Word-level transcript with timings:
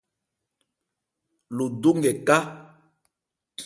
Lo 1.55 1.65
do 1.81 1.91
nkɛ 1.97 2.11
ka. 2.27 2.37